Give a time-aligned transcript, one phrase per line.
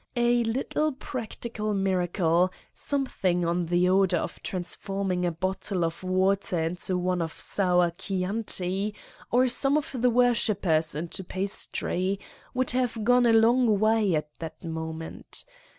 [0.15, 6.97] A little practical miracle, something on the order of transforming a bottle of water into
[6.97, 8.95] one of sour Chianti
[9.29, 12.19] or some of the worshippers into pastry,
[12.55, 15.45] would have gone a long way at that moment.